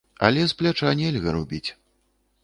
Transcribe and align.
Але 0.27 0.45
з 0.53 0.55
пляча 0.61 0.93
нельга 1.01 1.35
рубіць. 1.35 1.69